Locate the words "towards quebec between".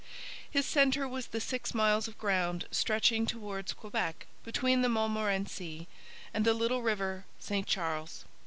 3.27-4.81